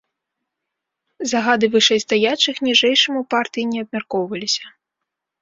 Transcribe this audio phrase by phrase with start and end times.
[1.31, 4.65] Загады вышэйстаячых ніжэйшым у партыі не абмяркоўваліся.